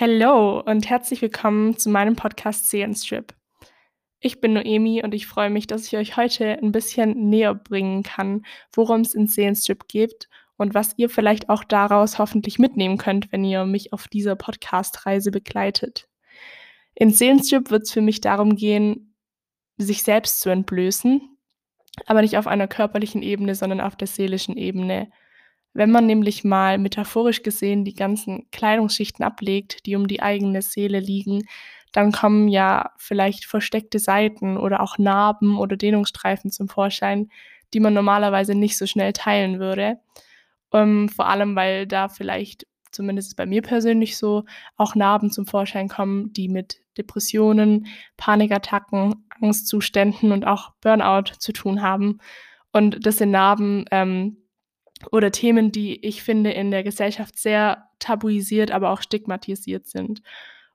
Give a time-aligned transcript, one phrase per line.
[0.00, 3.34] Hallo und herzlich willkommen zu meinem Podcast Seelenstrip.
[4.18, 8.02] Ich bin Noemi und ich freue mich, dass ich euch heute ein bisschen näher bringen
[8.02, 13.30] kann, worum es in Seelenstrip geht und was ihr vielleicht auch daraus hoffentlich mitnehmen könnt,
[13.30, 16.08] wenn ihr mich auf dieser Podcast-Reise begleitet.
[16.94, 19.14] In Seelenstrip wird es für mich darum gehen,
[19.76, 21.36] sich selbst zu entblößen,
[22.06, 25.10] aber nicht auf einer körperlichen Ebene, sondern auf der seelischen Ebene.
[25.72, 30.98] Wenn man nämlich mal metaphorisch gesehen die ganzen Kleidungsschichten ablegt, die um die eigene Seele
[30.98, 31.42] liegen,
[31.92, 37.28] dann kommen ja vielleicht versteckte Seiten oder auch Narben oder Dehnungsstreifen zum Vorschein,
[37.72, 39.98] die man normalerweise nicht so schnell teilen würde.
[40.72, 44.44] Um, ähm, vor allem, weil da vielleicht, zumindest bei mir persönlich so,
[44.76, 51.82] auch Narben zum Vorschein kommen, die mit Depressionen, Panikattacken, Angstzuständen und auch Burnout zu tun
[51.82, 52.18] haben.
[52.72, 54.36] Und das sind Narben, ähm,
[55.10, 60.22] oder Themen, die ich finde in der Gesellschaft sehr tabuisiert, aber auch stigmatisiert sind.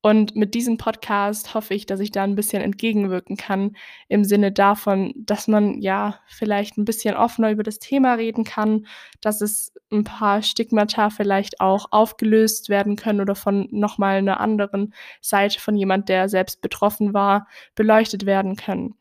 [0.00, 4.52] Und mit diesem Podcast hoffe ich, dass ich da ein bisschen entgegenwirken kann, im Sinne
[4.52, 8.86] davon, dass man ja vielleicht ein bisschen offener über das Thema reden kann,
[9.20, 14.94] dass es ein paar Stigmata vielleicht auch aufgelöst werden können oder von nochmal einer anderen
[15.20, 18.94] Seite von jemand, der selbst betroffen war, beleuchtet werden können.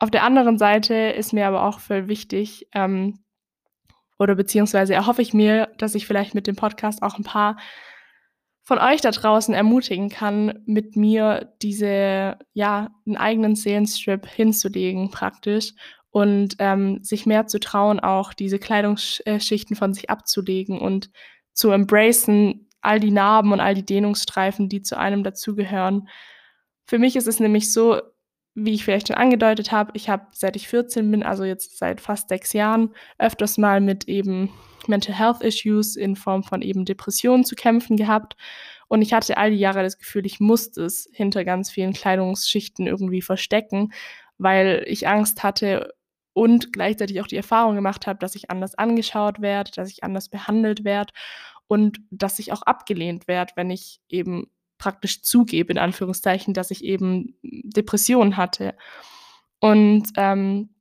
[0.00, 3.23] Auf der anderen Seite ist mir aber auch voll wichtig, ähm,
[4.18, 7.56] oder beziehungsweise erhoffe ich mir, dass ich vielleicht mit dem Podcast auch ein paar
[8.62, 15.74] von euch da draußen ermutigen kann, mit mir diese, ja, einen eigenen Seelenstrip hinzulegen praktisch
[16.10, 21.10] und ähm, sich mehr zu trauen, auch diese Kleidungsschichten von sich abzulegen und
[21.52, 26.08] zu embracen, all die Narben und all die Dehnungsstreifen, die zu einem dazugehören.
[26.86, 28.00] Für mich ist es nämlich so,
[28.54, 32.00] wie ich vielleicht schon angedeutet habe, ich habe seit ich 14 bin, also jetzt seit
[32.00, 34.50] fast sechs Jahren, öfters mal mit eben
[34.86, 38.36] Mental Health Issues in Form von eben Depressionen zu kämpfen gehabt.
[38.88, 42.86] Und ich hatte all die Jahre das Gefühl, ich musste es hinter ganz vielen Kleidungsschichten
[42.86, 43.92] irgendwie verstecken,
[44.38, 45.94] weil ich Angst hatte
[46.32, 50.28] und gleichzeitig auch die Erfahrung gemacht habe, dass ich anders angeschaut werde, dass ich anders
[50.28, 51.12] behandelt werde
[51.66, 54.50] und dass ich auch abgelehnt werde, wenn ich eben
[54.84, 58.74] praktisch zugebe, in Anführungszeichen, dass ich eben Depressionen hatte.
[59.58, 60.74] Und ähm,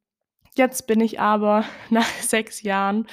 [0.56, 3.08] jetzt bin ich aber nach sechs Jahren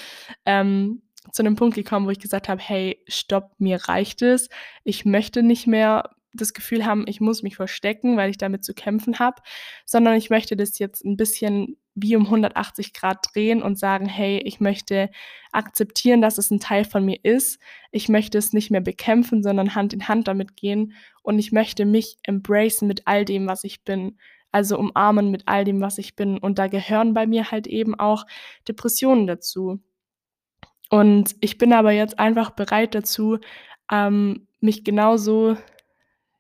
[0.45, 4.49] ähm, zu einem Punkt gekommen, wo ich gesagt habe, hey, stopp, mir reicht es.
[4.83, 8.75] Ich möchte nicht mehr das Gefühl haben, ich muss mich verstecken, weil ich damit zu
[8.75, 9.43] kämpfen habe,
[9.87, 14.39] sondern ich möchte das jetzt ein bisschen wie um 180 Grad drehen und sagen, hey,
[14.45, 15.11] ich möchte
[15.53, 17.61] akzeptieren, dass es ein Teil von mir ist.
[17.91, 21.85] Ich möchte es nicht mehr bekämpfen, sondern Hand in Hand damit gehen und ich möchte
[21.85, 24.19] mich embracen mit all dem, was ich bin.
[24.53, 26.37] Also umarmen mit all dem, was ich bin.
[26.39, 28.27] Und da gehören bei mir halt eben auch
[28.67, 29.81] Depressionen dazu.
[30.89, 33.39] Und ich bin aber jetzt einfach bereit dazu,
[33.93, 35.57] ähm, mich genauso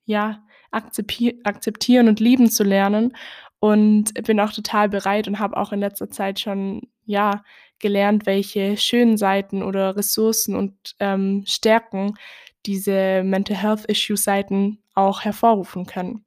[0.04, 0.42] ja,
[0.72, 3.16] akzeptieren und lieben zu lernen.
[3.60, 7.44] Und bin auch total bereit und habe auch in letzter Zeit schon, ja,
[7.78, 12.15] gelernt, welche schönen Seiten oder Ressourcen und ähm, Stärken
[12.66, 16.25] diese Mental Health Issue Seiten auch hervorrufen können.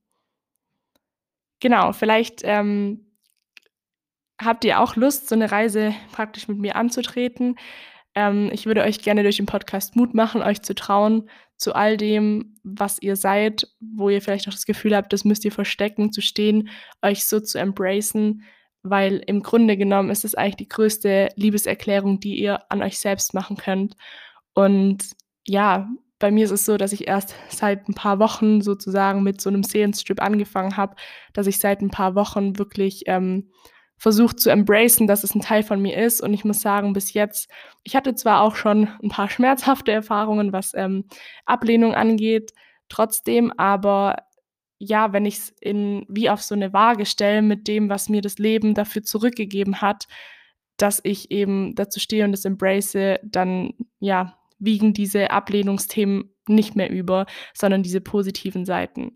[1.60, 3.06] Genau, vielleicht ähm,
[4.42, 7.56] habt ihr auch Lust, so eine Reise praktisch mit mir anzutreten.
[8.16, 11.98] Ähm, ich würde euch gerne durch den Podcast Mut machen, euch zu trauen, zu all
[11.98, 16.12] dem, was ihr seid, wo ihr vielleicht auch das Gefühl habt, das müsst ihr verstecken,
[16.12, 16.70] zu stehen,
[17.02, 18.44] euch so zu embracen,
[18.84, 23.34] weil im Grunde genommen ist es eigentlich die größte Liebeserklärung, die ihr an euch selbst
[23.34, 23.96] machen könnt.
[24.54, 25.12] Und
[25.48, 29.42] ja, bei mir ist es so, dass ich erst seit ein paar Wochen sozusagen mit
[29.42, 30.96] so einem Seelenstrip angefangen habe,
[31.34, 33.50] dass ich seit ein paar Wochen wirklich ähm,
[33.98, 36.22] versucht zu embracen, dass es ein Teil von mir ist.
[36.22, 37.50] Und ich muss sagen, bis jetzt,
[37.84, 41.06] ich hatte zwar auch schon ein paar schmerzhafte Erfahrungen, was ähm,
[41.46, 42.52] Ablehnung angeht,
[42.90, 44.18] trotzdem, aber
[44.78, 48.22] ja, wenn ich es in wie auf so eine Waage stelle mit dem, was mir
[48.22, 50.08] das Leben dafür zurückgegeben hat,
[50.78, 56.90] dass ich eben dazu stehe und das embrace, dann ja, wiegen diese Ablehnungsthemen nicht mehr
[56.90, 59.16] über, sondern diese positiven Seiten.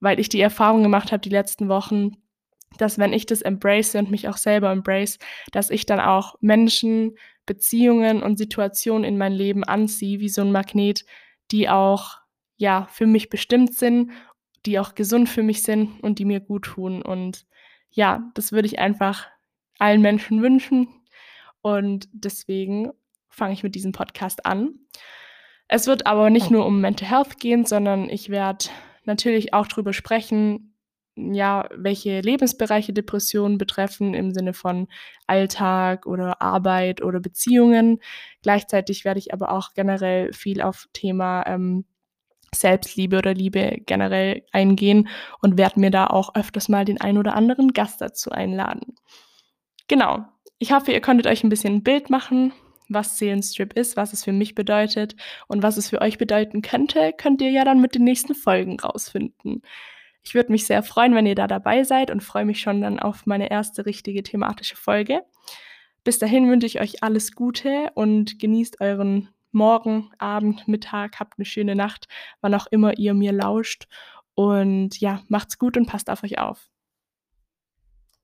[0.00, 2.16] Weil ich die Erfahrung gemacht habe die letzten Wochen,
[2.76, 5.18] dass wenn ich das embrace und mich auch selber embrace,
[5.52, 10.52] dass ich dann auch Menschen, Beziehungen und Situationen in mein Leben anziehe, wie so ein
[10.52, 11.04] Magnet,
[11.50, 12.18] die auch
[12.56, 14.10] ja für mich bestimmt sind,
[14.66, 17.02] die auch gesund für mich sind und die mir gut tun.
[17.02, 17.46] Und
[17.90, 19.26] ja, das würde ich einfach
[19.78, 20.88] allen Menschen wünschen.
[21.62, 22.90] Und deswegen
[23.28, 24.80] fange ich mit diesem Podcast an.
[25.68, 28.66] Es wird aber nicht nur um Mental Health gehen, sondern ich werde
[29.04, 30.65] natürlich auch darüber sprechen,
[31.16, 34.86] ja, welche Lebensbereiche Depressionen betreffen im Sinne von
[35.26, 38.00] Alltag oder Arbeit oder Beziehungen.
[38.42, 41.86] Gleichzeitig werde ich aber auch generell viel auf Thema ähm,
[42.54, 45.08] Selbstliebe oder Liebe generell eingehen
[45.40, 48.94] und werde mir da auch öfters mal den ein oder anderen Gast dazu einladen.
[49.88, 50.24] Genau.
[50.58, 52.52] Ich hoffe, ihr konntet euch ein bisschen ein Bild machen,
[52.88, 55.16] was Seelenstrip ist, was es für mich bedeutet
[55.48, 58.78] und was es für euch bedeuten könnte, könnt ihr ja dann mit den nächsten Folgen
[58.80, 59.62] rausfinden.
[60.26, 62.98] Ich würde mich sehr freuen, wenn ihr da dabei seid und freue mich schon dann
[62.98, 65.22] auf meine erste richtige thematische Folge.
[66.02, 71.44] Bis dahin wünsche ich euch alles Gute und genießt euren Morgen, Abend, Mittag, habt eine
[71.44, 72.08] schöne Nacht,
[72.40, 73.86] wann auch immer ihr mir lauscht.
[74.34, 76.70] Und ja, macht's gut und passt auf euch auf.